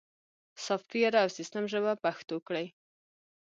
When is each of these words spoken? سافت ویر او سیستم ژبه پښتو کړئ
سافت 0.65 0.89
ویر 0.93 1.13
او 1.21 1.29
سیستم 1.37 1.63
ژبه 1.71 1.93
پښتو 2.03 2.35
کړئ 2.47 2.67